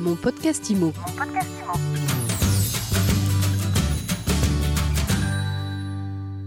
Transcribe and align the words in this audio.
Mon 0.00 0.14
podcast 0.16 0.70
IMO. 0.70 0.94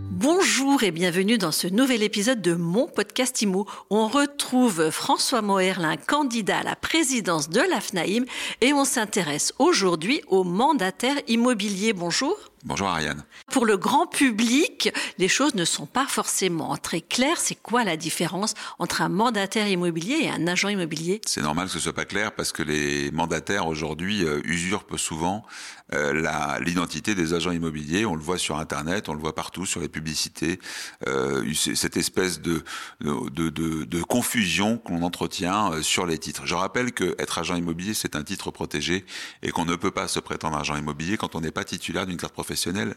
Bonjour 0.10 0.82
et 0.82 0.90
bienvenue 0.90 1.38
dans 1.38 1.52
ce 1.52 1.68
nouvel 1.68 2.02
épisode 2.02 2.42
de 2.42 2.56
mon 2.56 2.88
podcast 2.88 3.44
IMO. 3.44 3.68
On 3.92 4.08
retrouve 4.08 4.90
François 4.90 5.44
Moerlin, 5.44 5.98
candidat 5.98 6.60
à 6.60 6.64
la 6.64 6.76
présidence 6.76 7.50
de 7.50 7.62
l'AFNAIM 7.62 8.26
et 8.62 8.74
on 8.74 8.86
s'intéresse 8.86 9.54
aujourd'hui 9.60 10.24
aux 10.30 10.44
mandataires 10.44 11.22
immobiliers. 11.28 11.94
Bonjour. 11.94 12.36
Bonjour 12.66 12.88
Ariane. 12.88 13.26
Pour 13.52 13.66
le 13.66 13.76
grand 13.76 14.08
public, 14.08 14.90
les 15.18 15.28
choses 15.28 15.54
ne 15.54 15.66
sont 15.66 15.86
pas 15.86 16.08
forcément 16.08 16.78
très 16.78 17.02
claires. 17.02 17.36
C'est 17.38 17.62
quoi 17.62 17.84
la 17.84 17.98
différence 17.98 18.54
entre 18.80 19.02
un 19.02 19.10
mandataire 19.10 19.68
immobilier 19.68 20.20
et 20.22 20.30
un 20.30 20.48
agent 20.48 20.70
immobilier? 20.70 21.20
C'est 21.26 21.42
normal 21.42 21.68
que 21.68 21.74
ce 21.74 21.80
soit 21.80 21.92
pas 21.92 22.06
clair 22.06 22.34
parce 22.34 22.54
que 22.54 22.64
les 22.64 23.12
mandataires 23.12 23.68
aujourd'hui 23.68 24.24
euh, 24.24 24.40
usurpent 24.46 24.96
souvent 24.96 25.46
euh, 25.94 26.60
l'identité 26.62 27.16
des 27.16 27.34
agents 27.34 27.52
immobiliers. 27.52 28.06
On 28.06 28.16
le 28.16 28.22
voit 28.22 28.38
sur 28.38 28.58
Internet, 28.58 29.10
on 29.10 29.14
le 29.14 29.20
voit 29.20 29.36
partout 29.36 29.66
sur 29.66 29.82
les 29.82 29.90
publicités. 29.90 30.62
Euh, 31.06 31.44
cette 31.54 31.98
espèce 31.98 32.40
de, 32.40 32.64
de, 33.02 33.50
de, 33.50 33.84
de 33.84 34.04
confusion 34.04 34.78
qu'on 34.78 35.02
entretient 35.02 35.82
sur 35.82 36.06
les 36.06 36.18
titres. 36.18 36.46
Je 36.46 36.56
rappelle 36.56 36.94
que 36.94 37.14
être 37.20 37.40
agent 37.40 37.56
immobilier, 37.56 37.94
c'est 37.94 38.16
un 38.16 38.24
titre 38.24 38.52
protégé 38.52 39.06
et 39.42 39.52
qu'on 39.52 39.66
ne 39.66 39.76
peut 39.76 39.92
pas 39.92 40.08
se 40.08 40.22
prétendre 40.22 40.58
agent 40.58 40.78
immobilier 40.78 41.18
quand 41.18 41.36
on 41.36 41.42
n'est 41.42 41.52
pas 41.52 41.66
titulaire 41.66 42.06
d'une 42.06 42.16
carte 42.16 42.32
professionnelle 42.34 42.53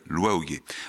loi. 0.06 0.40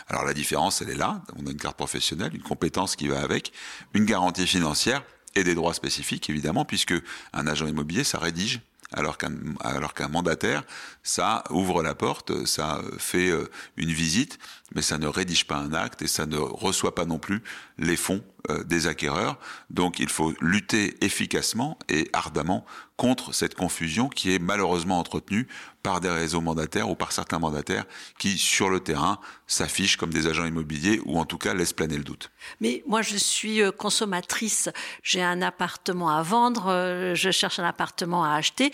Alors 0.07 0.26
la 0.26 0.34
différence, 0.34 0.81
elle 0.81 0.89
est 0.89 0.95
là. 0.95 1.21
On 1.35 1.48
a 1.48 1.52
une 1.52 1.57
carte 1.57 1.77
professionnelle, 1.77 2.35
une 2.35 2.41
compétence 2.41 2.95
qui 2.95 3.07
va 3.07 3.21
avec, 3.21 3.52
une 3.93 4.05
garantie 4.05 4.48
financière 4.48 5.03
et 5.35 5.43
des 5.43 5.55
droits 5.55 5.73
spécifiques, 5.73 6.30
évidemment, 6.30 6.66
puisque 6.66 6.95
un 7.34 7.48
agent 7.48 7.67
immobilier, 7.67 8.03
ça 8.03 8.17
rédige 8.17 8.62
alors 8.93 9.17
qu'un 9.17 9.34
alors 9.59 9.93
qu'un 9.93 10.07
mandataire, 10.07 10.63
ça 11.03 11.43
ouvre 11.49 11.84
la 11.84 11.93
porte, 11.93 12.45
ça 12.45 12.81
fait 12.98 13.30
euh, 13.30 13.49
une 13.76 13.91
visite, 13.91 14.40
mais 14.74 14.81
ça 14.81 14.98
ne 14.98 15.07
rédige 15.07 15.46
pas 15.46 15.57
un 15.57 15.74
acte 15.74 16.02
et 16.02 16.07
ça 16.07 16.26
ne 16.26 16.37
reçoit 16.37 16.96
pas 16.96 17.05
non 17.05 17.20
plus 17.20 17.43
les 17.77 17.98
fonds 17.98 18.24
des 18.65 18.87
acquéreurs. 18.87 19.37
Donc 19.70 19.99
il 19.99 20.09
faut 20.09 20.34
lutter 20.41 21.03
efficacement 21.03 21.77
et 21.90 22.09
ardemment 22.13 22.65
contre 22.95 23.34
cette 23.34 23.55
confusion 23.55 24.09
qui 24.09 24.34
est 24.34 24.40
malheureusement 24.40 24.99
entretenue 24.99 25.48
par 25.84 26.01
des 26.01 26.09
réseaux 26.09 26.41
mandataires 26.41 26.90
ou 26.90 26.95
par 26.95 27.12
certains 27.12 27.40
mandataires 27.40 27.85
qui, 28.18 28.37
sur 28.37 28.70
le 28.70 28.79
terrain, 28.79 29.20
s'affichent 29.45 29.98
comme 29.98 30.12
des 30.12 30.27
agents 30.27 30.45
immobiliers 30.45 30.99
ou 31.05 31.20
en 31.20 31.25
tout 31.25 31.37
cas 31.37 31.53
laissent 31.53 31.73
planer 31.73 31.98
le 31.98 32.03
doute. 32.03 32.31
Mais 32.59 32.84
moi, 32.87 33.01
je 33.01 33.15
suis 33.15 33.62
euh, 33.62 33.71
consommatrice. 33.71 34.70
J'ai 35.03 35.21
un 35.21 35.41
appartement 35.41 36.09
à 36.09 36.23
vendre, 36.23 36.68
euh, 36.68 37.15
je 37.15 37.29
cherche 37.29 37.59
un 37.59 37.65
appartement 37.65 38.23
à 38.23 38.31
acheter. 38.31 38.71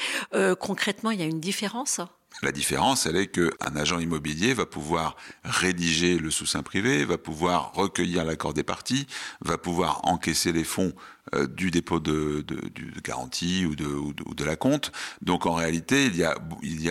concrètement, 0.59 1.11
il 1.11 1.19
y 1.19 1.23
a 1.23 1.27
une 1.27 1.41
différence? 1.41 1.99
La 2.41 2.51
différence, 2.51 3.05
elle 3.05 3.15
est 3.15 3.27
qu'un 3.27 3.75
agent 3.75 3.99
immobilier 3.99 4.53
va 4.53 4.65
pouvoir 4.65 5.15
rédiger 5.43 6.17
le 6.17 6.31
sous-saint 6.31 6.63
privé, 6.63 7.05
va 7.05 7.17
pouvoir 7.17 7.73
recueillir 7.73 8.25
l'accord 8.25 8.53
des 8.53 8.63
parties, 8.63 9.07
va 9.41 9.57
pouvoir 9.57 10.01
encaisser 10.03 10.51
les 10.51 10.63
fonds 10.63 10.93
euh, 11.35 11.47
du 11.47 11.71
dépôt 11.71 11.99
de, 12.01 12.43
garantie 13.01 13.65
ou 13.65 13.75
de, 13.75 14.43
la 14.43 14.55
compte. 14.55 14.91
Donc 15.21 15.45
en 15.45 15.53
réalité, 15.53 16.07
il 16.07 16.15
y 16.17 16.23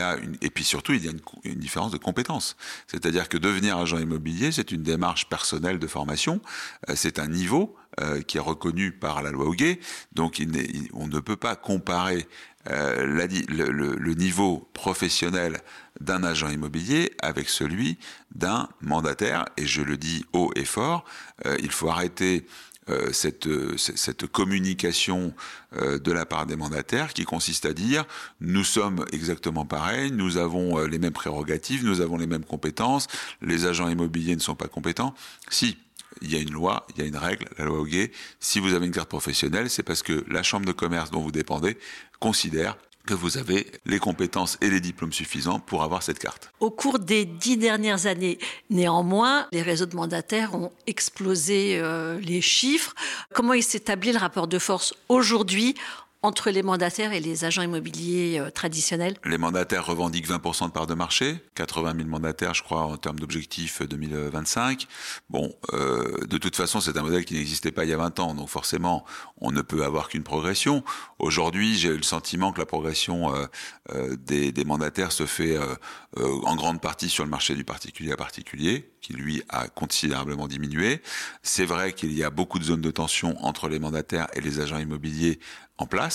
a, 0.00 0.16
une, 0.16 0.36
et 0.40 0.48
puis 0.48 0.64
surtout, 0.64 0.94
il 0.94 1.04
y 1.04 1.08
a 1.08 1.12
une, 1.44 1.58
différence 1.58 1.92
de 1.92 1.98
compétences. 1.98 2.56
C'est-à-dire 2.86 3.28
que 3.28 3.36
devenir 3.36 3.76
agent 3.76 3.98
immobilier, 3.98 4.50
c'est 4.52 4.72
une 4.72 4.82
démarche 4.82 5.28
personnelle 5.28 5.78
de 5.78 5.86
formation, 5.86 6.40
euh, 6.88 6.94
c'est 6.96 7.18
un 7.18 7.28
niveau 7.28 7.76
euh, 8.00 8.22
qui 8.22 8.38
est 8.38 8.40
reconnu 8.40 8.92
par 8.92 9.22
la 9.22 9.30
loi 9.30 9.46
Hoguet. 9.46 9.78
Donc 10.12 10.38
il 10.38 10.50
on 10.92 11.06
ne 11.08 11.20
peut 11.20 11.36
pas 11.36 11.56
comparer 11.56 12.26
euh, 12.70 13.06
la, 13.06 13.26
le, 13.26 13.70
le, 13.70 13.94
le, 13.96 14.14
niveau 14.14 14.68
professionnel 14.72 15.60
d'un 16.00 16.22
agent 16.22 16.48
immobilier 16.48 17.12
avec 17.20 17.48
celui 17.48 17.98
d'un 18.34 18.68
mandataire. 18.80 19.46
Et 19.56 19.66
je 19.66 19.82
le 19.82 19.96
dis 19.96 20.24
haut 20.32 20.52
et 20.54 20.64
fort, 20.64 21.04
euh, 21.44 21.56
il 21.60 21.70
faut 21.70 21.88
arrêter 21.88 22.46
euh, 22.90 23.12
cette, 23.12 23.48
cette, 23.76 24.26
communication 24.26 25.32
euh, 25.76 26.00
de 26.00 26.10
la 26.10 26.26
part 26.26 26.46
des 26.46 26.56
mandataires 26.56 27.12
qui 27.12 27.24
consiste 27.24 27.64
à 27.64 27.72
dire 27.72 28.04
nous 28.40 28.64
sommes 28.64 29.04
exactement 29.12 29.64
pareils, 29.64 30.10
nous 30.10 30.36
avons 30.36 30.78
les 30.86 30.98
mêmes 30.98 31.12
prérogatives, 31.12 31.84
nous 31.84 32.00
avons 32.00 32.16
les 32.16 32.26
mêmes 32.26 32.44
compétences, 32.44 33.06
les 33.40 33.66
agents 33.66 33.88
immobiliers 33.88 34.34
ne 34.34 34.40
sont 34.40 34.56
pas 34.56 34.66
compétents. 34.66 35.14
Si, 35.48 35.76
il 36.20 36.32
y 36.32 36.36
a 36.36 36.40
une 36.40 36.52
loi, 36.52 36.86
il 36.94 37.00
y 37.00 37.04
a 37.04 37.08
une 37.08 37.16
règle, 37.16 37.48
la 37.58 37.64
loi 37.64 37.78
Hoguet. 37.78 38.12
Si 38.40 38.60
vous 38.60 38.74
avez 38.74 38.86
une 38.86 38.92
carte 38.92 39.08
professionnelle, 39.08 39.70
c'est 39.70 39.82
parce 39.82 40.02
que 40.02 40.24
la 40.28 40.42
chambre 40.42 40.66
de 40.66 40.72
commerce 40.72 41.10
dont 41.10 41.20
vous 41.20 41.32
dépendez 41.32 41.78
considère 42.20 42.76
que 43.06 43.14
vous 43.14 43.38
avez 43.38 43.66
les 43.84 43.98
compétences 43.98 44.58
et 44.60 44.70
les 44.70 44.80
diplômes 44.80 45.12
suffisants 45.12 45.58
pour 45.58 45.82
avoir 45.82 46.02
cette 46.02 46.18
carte. 46.18 46.52
Au 46.60 46.70
cours 46.70 46.98
des 46.98 47.24
dix 47.24 47.56
dernières 47.56 48.06
années, 48.06 48.38
néanmoins, 48.70 49.48
les 49.52 49.62
réseaux 49.62 49.86
de 49.86 49.96
mandataires 49.96 50.54
ont 50.54 50.70
explosé 50.86 51.78
euh, 51.78 52.20
les 52.20 52.40
chiffres. 52.40 52.94
Comment 53.34 53.54
il 53.54 53.62
s'établit 53.62 54.12
le 54.12 54.18
rapport 54.18 54.46
de 54.46 54.58
force 54.58 54.94
aujourd'hui 55.08 55.74
entre 56.22 56.50
les 56.50 56.62
mandataires 56.62 57.12
et 57.12 57.20
les 57.20 57.44
agents 57.44 57.62
immobiliers 57.62 58.38
euh, 58.38 58.50
traditionnels 58.50 59.16
Les 59.24 59.38
mandataires 59.38 59.84
revendiquent 59.84 60.28
20% 60.28 60.66
de 60.66 60.72
part 60.72 60.86
de 60.86 60.94
marché, 60.94 61.42
80 61.54 61.94
000 61.96 62.08
mandataires, 62.08 62.54
je 62.54 62.62
crois, 62.62 62.82
en 62.82 62.96
termes 62.96 63.18
d'objectifs 63.18 63.82
2025. 63.82 64.86
Bon, 65.30 65.52
euh, 65.72 66.24
de 66.26 66.38
toute 66.38 66.56
façon, 66.56 66.80
c'est 66.80 66.96
un 66.96 67.02
modèle 67.02 67.24
qui 67.24 67.34
n'existait 67.34 67.72
pas 67.72 67.84
il 67.84 67.90
y 67.90 67.92
a 67.92 67.96
20 67.96 68.20
ans, 68.20 68.34
donc 68.34 68.48
forcément, 68.48 69.04
on 69.42 69.50
ne 69.50 69.60
peut 69.60 69.84
avoir 69.84 70.08
qu'une 70.08 70.22
progression. 70.22 70.84
Aujourd'hui, 71.18 71.76
j'ai 71.76 71.96
le 71.96 72.02
sentiment 72.02 72.52
que 72.52 72.60
la 72.60 72.66
progression 72.66 73.34
euh, 73.34 73.46
euh 73.90 74.16
des, 74.16 74.52
des, 74.52 74.64
mandataires 74.64 75.12
se 75.12 75.26
fait 75.26 75.56
euh, 75.56 75.74
euh, 76.18 76.40
en 76.44 76.56
grande 76.56 76.80
partie 76.80 77.08
sur 77.08 77.24
le 77.24 77.30
marché 77.30 77.54
du 77.54 77.64
particulier 77.64 78.12
à 78.12 78.16
particulier, 78.16 78.92
qui 79.00 79.12
lui 79.12 79.42
a 79.48 79.68
considérablement 79.68 80.46
diminué. 80.46 81.02
C'est 81.42 81.64
vrai 81.64 81.92
qu'il 81.92 82.12
y 82.12 82.22
a 82.22 82.30
beaucoup 82.30 82.58
de 82.58 82.64
zones 82.64 82.80
de 82.80 82.90
tension 82.90 83.34
entre 83.44 83.68
les 83.68 83.78
mandataires 83.78 84.28
et 84.34 84.40
les 84.40 84.60
agents 84.60 84.78
immobiliers 84.78 85.38
en 85.78 85.86
place. 85.86 86.11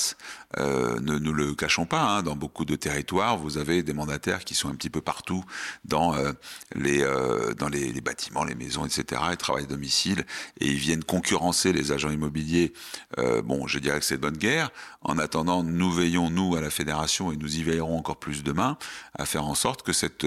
Euh, 0.58 1.00
ne 1.02 1.18
nous 1.18 1.34
le 1.34 1.53
cachons 1.56 1.85
pas, 1.85 2.02
hein, 2.02 2.24
dans 2.24 2.35
beaucoup 2.35 2.63
de 2.63 2.75
territoires, 2.78 3.38
vous 3.38 3.58
avez 3.58 3.84
des 3.84 3.94
mandataires 3.94 4.46
qui 4.46 4.56
sont 4.56 4.69
un 4.69 4.75
petit 4.75 4.90
peu 4.90 5.02
partout 5.02 5.44
dans 5.84 6.16
euh, 6.16 6.31
les 6.74 7.02
euh, 7.03 7.53
dans 7.53 7.68
les, 7.68 8.00
bâtiments, 8.00 8.46
les 8.46 8.56
maisons, 8.56 8.86
etc. 8.86 9.22
Ils 9.31 9.38
travaillent 9.38 9.66
à 9.66 9.68
domicile 9.68 10.25
et 10.62 10.68
ils 10.68 10.78
viennent 10.78 11.03
concurrencer 11.03 11.74
les 11.74 11.91
agents 11.91 12.12
immobiliers. 12.12 12.74
Bon, 13.44 13.68
je 13.68 13.80
dirais 13.80 14.00
que 14.00 14.06
c'est 14.06 14.18
bonne 14.18 14.38
guerre. 14.38 14.69
En 15.02 15.18
attendant, 15.18 15.63
nous 15.63 15.91
veillons 15.91 16.30
nous 16.30 16.56
à 16.56 16.62
la 16.62 16.69
fédération 16.69 17.31
et 17.31 17.38
nous 17.38 17.57
y 17.57 17.63
veillerons 17.63 17.97
encore 17.97 18.18
plus 18.18 18.44
demain 18.44 18.78
à 19.18 19.25
faire 19.25 19.46
en 19.46 19.56
sorte 19.56 19.81
que 19.81 19.94
cette 19.94 20.25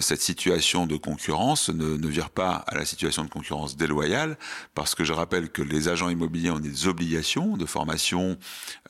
cette 0.00 0.20
situation 0.20 0.86
de 0.86 0.96
concurrence 0.96 1.70
ne, 1.70 1.96
ne 1.96 2.08
vire 2.08 2.30
pas 2.30 2.64
à 2.66 2.74
la 2.74 2.84
situation 2.84 3.24
de 3.24 3.30
concurrence 3.30 3.76
déloyale, 3.76 4.36
parce 4.74 4.94
que 4.94 5.04
je 5.04 5.12
rappelle 5.12 5.50
que 5.50 5.62
les 5.62 5.88
agents 5.88 6.10
immobiliers 6.10 6.50
ont 6.50 6.58
des 6.58 6.86
obligations 6.86 7.56
de 7.56 7.66
formation, 7.66 8.38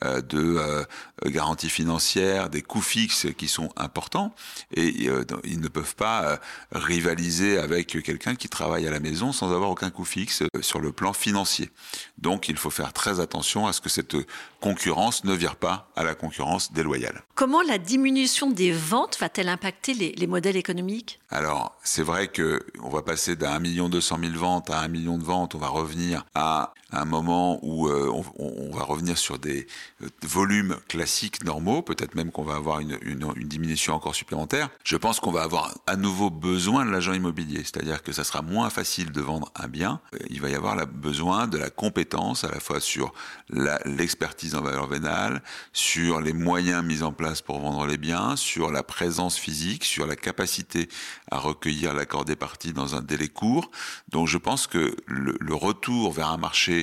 de 0.01 0.57
euh, 0.57 0.83
garantie 1.25 1.69
financière, 1.69 2.49
des 2.49 2.61
coûts 2.61 2.81
fixes 2.81 3.27
qui 3.37 3.47
sont 3.47 3.69
importants, 3.77 4.33
et 4.75 5.07
euh, 5.07 5.23
ils 5.43 5.59
ne 5.59 5.67
peuvent 5.67 5.95
pas 5.95 6.39
rivaliser 6.71 7.57
avec 7.57 8.03
quelqu'un 8.03 8.35
qui 8.35 8.49
travaille 8.49 8.87
à 8.87 8.91
la 8.91 8.99
maison 8.99 9.31
sans 9.31 9.53
avoir 9.53 9.69
aucun 9.69 9.91
coût 9.91 10.05
fixe 10.05 10.43
sur 10.61 10.79
le 10.79 10.91
plan 10.91 11.13
financier. 11.13 11.69
Donc 12.17 12.49
il 12.49 12.57
faut 12.57 12.69
faire 12.69 12.91
très 12.91 13.19
attention 13.19 13.67
à 13.67 13.73
ce 13.73 13.81
que 13.81 13.89
cette 13.89 14.17
concurrence 14.59 15.23
ne 15.23 15.33
vire 15.33 15.55
pas 15.55 15.89
à 15.95 16.03
la 16.03 16.15
concurrence 16.15 16.73
déloyale. 16.73 17.21
Comment 17.35 17.61
la 17.61 17.77
diminution 17.77 18.49
des 18.49 18.71
ventes 18.71 19.17
va-t-elle 19.19 19.49
impacter 19.49 19.93
les, 19.93 20.11
les 20.13 20.27
modèles 20.27 20.57
économiques? 20.57 21.19
Alors 21.29 21.77
c'est 21.83 22.03
vrai 22.03 22.27
que 22.27 22.65
on 22.81 22.89
va 22.89 23.01
passer 23.01 23.35
d'un 23.35 23.59
million 23.59 23.89
deux 23.89 24.01
cent 24.01 24.17
mille 24.17 24.37
ventes 24.37 24.69
à 24.69 24.79
un 24.79 24.87
million 24.87 25.17
de 25.17 25.23
ventes, 25.23 25.55
on 25.55 25.59
va 25.59 25.69
revenir 25.69 26.25
à 26.35 26.73
un 26.93 27.05
moment 27.05 27.59
où 27.63 27.87
euh, 27.87 28.11
on, 28.37 28.75
va 28.75 28.83
revenir 28.83 29.17
sur 29.17 29.39
des 29.39 29.67
euh, 30.01 30.07
volumes 30.21 30.77
classiques 30.87 31.43
normaux, 31.43 31.81
peut-être 31.81 32.15
même 32.15 32.31
qu'on 32.31 32.43
va 32.43 32.55
avoir 32.55 32.79
une, 32.79 32.97
diminution 33.43 33.93
encore 33.93 34.15
supplémentaire. 34.15 34.69
Je 34.83 34.95
pense 34.97 35.19
qu'on 35.19 35.31
va 35.31 35.43
avoir 35.43 35.77
à 35.87 35.95
nouveau 35.95 36.29
besoin 36.29 36.85
de 36.85 36.91
l'agent 36.91 37.13
immobilier, 37.13 37.59
c'est-à-dire 37.59 38.03
que 38.03 38.11
ça 38.11 38.23
sera 38.23 38.41
moins 38.41 38.69
facile 38.69 39.11
de 39.11 39.21
vendre 39.21 39.51
un 39.55 39.67
bien. 39.67 40.01
Euh, 40.13 40.19
il 40.29 40.41
va 40.41 40.49
y 40.49 40.55
avoir 40.55 40.75
la, 40.75 40.85
besoin 40.85 41.47
de 41.47 41.57
la 41.57 41.69
compétence 41.69 42.43
à 42.43 42.49
la 42.49 42.59
fois 42.59 42.79
sur 42.79 43.13
l'expertise 43.49 44.55
en 44.55 44.61
valeur 44.61 44.87
vénale, 44.87 45.41
sur 45.71 46.21
les 46.21 46.33
moyens 46.33 46.83
mis 46.83 47.03
en 47.03 47.11
place 47.11 47.41
pour 47.41 47.59
vendre 47.59 47.85
les 47.85 47.97
biens, 47.97 48.35
sur 48.35 48.71
la 48.71 48.83
présence 48.83 49.37
physique, 49.37 49.83
sur 49.83 50.05
la 50.05 50.15
capacité 50.15 50.89
à 51.31 51.39
recueillir 51.39 51.93
l'accord 51.93 52.25
des 52.25 52.35
parties 52.35 52.73
dans 52.73 52.95
un 52.95 53.01
délai 53.01 53.27
court. 53.27 53.71
Donc 54.09 54.27
je 54.27 54.37
pense 54.37 54.67
que 54.67 54.95
le 55.07 55.55
retour 55.55 56.11
vers 56.11 56.29
un 56.29 56.37
marché 56.37 56.82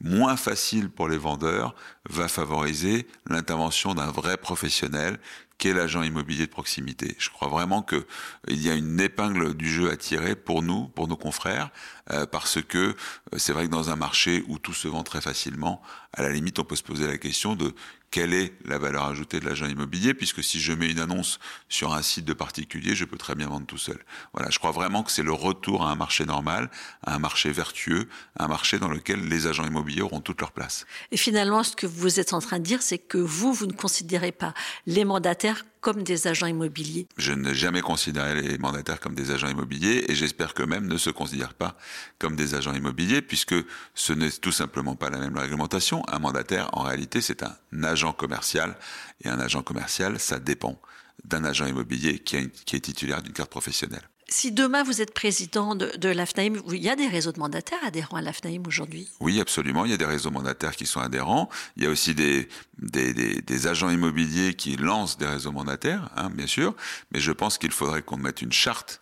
moins 0.00 0.36
facile 0.36 0.90
pour 0.90 1.08
les 1.08 1.18
vendeurs 1.18 1.74
va 2.08 2.28
favoriser 2.28 3.06
l'intervention 3.26 3.94
d'un 3.94 4.10
vrai 4.10 4.36
professionnel 4.36 5.18
qu'est 5.60 5.74
l'agent 5.74 6.02
immobilier 6.02 6.46
de 6.46 6.50
proximité. 6.50 7.14
Je 7.18 7.28
crois 7.28 7.48
vraiment 7.48 7.82
qu'il 7.82 8.02
y 8.48 8.70
a 8.70 8.74
une 8.74 8.98
épingle 8.98 9.54
du 9.54 9.68
jeu 9.68 9.90
à 9.90 9.96
tirer 9.96 10.34
pour 10.34 10.62
nous, 10.62 10.88
pour 10.88 11.06
nos 11.06 11.18
confrères, 11.18 11.68
euh, 12.10 12.24
parce 12.24 12.62
que 12.62 12.78
euh, 12.78 12.94
c'est 13.36 13.52
vrai 13.52 13.66
que 13.66 13.70
dans 13.70 13.90
un 13.90 13.96
marché 13.96 14.42
où 14.48 14.58
tout 14.58 14.72
se 14.72 14.88
vend 14.88 15.02
très 15.02 15.20
facilement, 15.20 15.82
à 16.14 16.22
la 16.22 16.30
limite, 16.30 16.58
on 16.58 16.64
peut 16.64 16.76
se 16.76 16.82
poser 16.82 17.06
la 17.06 17.18
question 17.18 17.56
de 17.56 17.74
quelle 18.10 18.32
est 18.32 18.54
la 18.64 18.78
valeur 18.78 19.04
ajoutée 19.04 19.38
de 19.38 19.44
l'agent 19.44 19.66
immobilier, 19.66 20.14
puisque 20.14 20.42
si 20.42 20.60
je 20.60 20.72
mets 20.72 20.90
une 20.90 20.98
annonce 20.98 21.38
sur 21.68 21.92
un 21.94 22.02
site 22.02 22.24
de 22.24 22.32
particulier, 22.32 22.96
je 22.96 23.04
peux 23.04 23.18
très 23.18 23.34
bien 23.34 23.46
vendre 23.46 23.66
tout 23.66 23.78
seul. 23.78 24.02
Voilà, 24.32 24.50
je 24.50 24.58
crois 24.58 24.72
vraiment 24.72 25.02
que 25.02 25.12
c'est 25.12 25.22
le 25.22 25.32
retour 25.32 25.86
à 25.86 25.92
un 25.92 25.94
marché 25.94 26.24
normal, 26.24 26.70
à 27.06 27.14
un 27.14 27.18
marché 27.18 27.52
vertueux, 27.52 28.08
un 28.38 28.48
marché 28.48 28.78
dans 28.78 28.88
lequel 28.88 29.28
les 29.28 29.46
agents 29.46 29.66
immobiliers 29.66 29.89
auront 30.00 30.20
toute 30.20 30.40
leur 30.40 30.52
place. 30.52 30.86
Et 31.10 31.16
finalement, 31.16 31.62
ce 31.62 31.74
que 31.74 31.86
vous 31.86 32.20
êtes 32.20 32.32
en 32.32 32.40
train 32.40 32.58
de 32.58 32.64
dire, 32.64 32.82
c'est 32.82 32.98
que 32.98 33.18
vous, 33.18 33.52
vous 33.52 33.66
ne 33.66 33.72
considérez 33.72 34.32
pas 34.32 34.54
les 34.86 35.04
mandataires 35.04 35.64
comme 35.80 36.02
des 36.02 36.26
agents 36.26 36.46
immobiliers 36.46 37.06
Je 37.16 37.32
n'ai 37.32 37.54
jamais 37.54 37.80
considéré 37.80 38.40
les 38.42 38.58
mandataires 38.58 39.00
comme 39.00 39.14
des 39.14 39.30
agents 39.30 39.48
immobiliers 39.48 40.04
et 40.08 40.14
j'espère 40.14 40.54
que 40.54 40.62
même 40.62 40.86
ne 40.86 40.98
se 40.98 41.10
considèrent 41.10 41.54
pas 41.54 41.76
comme 42.18 42.36
des 42.36 42.54
agents 42.54 42.74
immobiliers 42.74 43.22
puisque 43.22 43.54
ce 43.94 44.12
n'est 44.12 44.30
tout 44.30 44.52
simplement 44.52 44.94
pas 44.94 45.10
la 45.10 45.18
même 45.18 45.36
réglementation. 45.36 46.02
Un 46.08 46.18
mandataire, 46.18 46.68
en 46.74 46.82
réalité, 46.82 47.20
c'est 47.20 47.42
un 47.42 47.56
agent 47.82 48.12
commercial 48.12 48.76
et 49.24 49.28
un 49.28 49.38
agent 49.38 49.62
commercial, 49.62 50.20
ça 50.20 50.38
dépend 50.38 50.78
d'un 51.24 51.44
agent 51.44 51.66
immobilier 51.66 52.18
qui, 52.18 52.36
est 52.36 52.80
titulaire 52.80 53.22
d'une 53.22 53.32
carte 53.32 53.50
professionnelle. 53.50 54.08
Si 54.32 54.52
demain 54.52 54.84
vous 54.84 55.02
êtes 55.02 55.12
président 55.12 55.74
de, 55.74 55.90
de 55.96 56.08
l'AFNAIM, 56.08 56.62
il 56.68 56.76
y 56.76 56.88
a 56.88 56.94
des 56.94 57.08
réseaux 57.08 57.32
de 57.32 57.40
mandataires 57.40 57.82
adhérents 57.84 58.16
à 58.16 58.22
l'AFNAIM 58.22 58.62
aujourd'hui? 58.64 59.08
Oui, 59.18 59.40
absolument. 59.40 59.84
Il 59.84 59.90
y 59.90 59.94
a 59.94 59.96
des 59.96 60.04
réseaux 60.04 60.30
mandataires 60.30 60.76
qui 60.76 60.86
sont 60.86 61.00
adhérents. 61.00 61.50
Il 61.76 61.82
y 61.82 61.86
a 61.86 61.90
aussi 61.90 62.14
des, 62.14 62.48
des, 62.78 63.12
des, 63.12 63.66
agents 63.66 63.90
immobiliers 63.90 64.54
qui 64.54 64.76
lancent 64.76 65.18
des 65.18 65.26
réseaux 65.26 65.50
mandataires, 65.50 66.10
hein, 66.16 66.30
bien 66.30 66.46
sûr. 66.46 66.76
Mais 67.10 67.18
je 67.18 67.32
pense 67.32 67.58
qu'il 67.58 67.72
faudrait 67.72 68.02
qu'on 68.02 68.18
mette 68.18 68.40
une 68.40 68.52
charte 68.52 69.00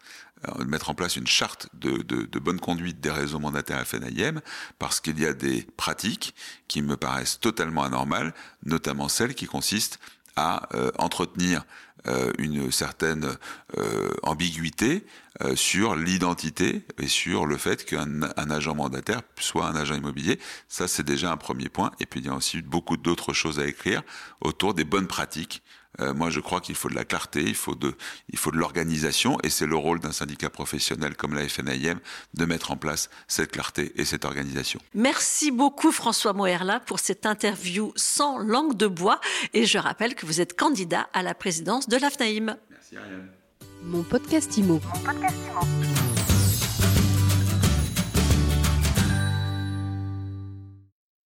euh, 0.48 0.64
mettre 0.64 0.88
en 0.88 0.94
place 0.94 1.16
une 1.16 1.26
charte 1.26 1.68
de, 1.74 1.98
de, 2.02 2.22
de, 2.22 2.38
bonne 2.38 2.60
conduite 2.60 3.00
des 3.00 3.10
réseaux 3.10 3.40
mandataires 3.40 3.84
FNIM 3.84 4.40
parce 4.78 5.00
qu'il 5.00 5.18
y 5.18 5.26
a 5.26 5.32
des 5.32 5.66
pratiques 5.76 6.32
qui 6.68 6.80
me 6.80 6.96
paraissent 6.96 7.40
totalement 7.40 7.82
anormales, 7.82 8.32
notamment 8.64 9.08
celles 9.08 9.34
qui 9.34 9.46
consistent 9.46 9.98
à 10.38 10.68
euh, 10.74 10.92
entretenir 10.98 11.64
euh, 12.06 12.32
une 12.38 12.70
certaine 12.70 13.36
euh, 13.76 14.10
ambiguïté 14.22 15.04
sur 15.54 15.94
l'identité 15.94 16.84
et 16.98 17.06
sur 17.06 17.46
le 17.46 17.56
fait 17.56 17.84
qu'un 17.84 18.22
agent 18.50 18.74
mandataire 18.74 19.20
soit 19.38 19.68
un 19.68 19.76
agent 19.76 19.94
immobilier. 19.94 20.40
Ça, 20.66 20.88
c'est 20.88 21.04
déjà 21.04 21.30
un 21.30 21.36
premier 21.36 21.68
point. 21.68 21.92
Et 22.00 22.06
puis, 22.06 22.18
il 22.18 22.26
y 22.26 22.28
a 22.28 22.34
aussi 22.34 22.60
beaucoup 22.60 22.96
d'autres 22.96 23.32
choses 23.32 23.60
à 23.60 23.66
écrire 23.66 24.02
autour 24.40 24.74
des 24.74 24.82
bonnes 24.82 25.06
pratiques 25.06 25.62
euh, 26.00 26.14
moi, 26.14 26.30
je 26.30 26.40
crois 26.40 26.60
qu'il 26.60 26.74
faut 26.74 26.88
de 26.88 26.94
la 26.94 27.04
clarté, 27.04 27.42
il 27.42 27.54
faut 27.54 27.74
de, 27.74 27.94
il 28.30 28.38
faut 28.38 28.50
de 28.50 28.56
l'organisation, 28.56 29.38
et 29.42 29.50
c'est 29.50 29.66
le 29.66 29.76
rôle 29.76 30.00
d'un 30.00 30.12
syndicat 30.12 30.50
professionnel 30.50 31.16
comme 31.16 31.34
la 31.34 31.48
FNIM 31.48 31.98
de 32.34 32.44
mettre 32.44 32.70
en 32.70 32.76
place 32.76 33.10
cette 33.26 33.52
clarté 33.52 33.92
et 33.96 34.04
cette 34.04 34.24
organisation. 34.24 34.80
Merci 34.94 35.50
beaucoup 35.50 35.92
François 35.92 36.32
Moerla 36.32 36.80
pour 36.80 37.00
cette 37.00 37.26
interview 37.26 37.92
sans 37.96 38.38
langue 38.38 38.76
de 38.76 38.86
bois, 38.86 39.20
et 39.54 39.66
je 39.66 39.78
rappelle 39.78 40.14
que 40.14 40.26
vous 40.26 40.40
êtes 40.40 40.56
candidat 40.56 41.08
à 41.12 41.22
la 41.22 41.34
présidence 41.34 41.88
de 41.88 41.96
l'AFNAIM. 41.96 42.56
Merci 42.70 42.96
Ariane. 42.96 43.28
Mon 43.82 44.02
podcast 44.02 44.56
Mon 44.58 44.78
podcast 44.78 45.36
Imo. 45.48 45.87